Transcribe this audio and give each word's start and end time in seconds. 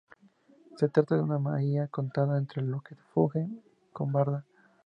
Se 0.77 0.89
trata 0.89 1.15
de 1.15 1.21
una 1.21 1.37
maia, 1.37 1.87
contada 1.87 2.39
entre 2.39 2.63
los 2.63 2.81
que 2.81 2.95
fungen 3.13 3.61
con 3.93 4.11
Varda. 4.11 4.43